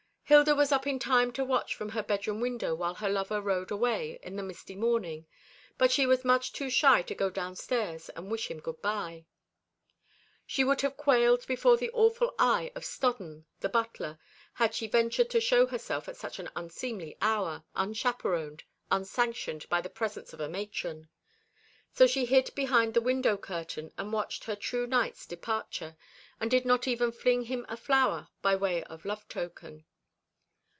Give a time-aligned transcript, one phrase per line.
[0.31, 3.69] Hilda was up in time to watch from her bedroom window while her lover rode
[3.69, 5.27] away in the misty morning;
[5.77, 9.25] but she was much too shy to go downstairs and wish him good bye.
[10.47, 14.19] She would have quailed before the awful eye of Stodden, the butler,
[14.53, 19.89] had she ventured to show herself at such an unseemly hour, unchaperoned, unsanctioned by the
[19.89, 21.09] presence of a matron.
[21.91, 25.97] So she hid behind the window curtain, and watched her true knight's departure,
[26.39, 29.83] and did not even fling him a flower by way of love token.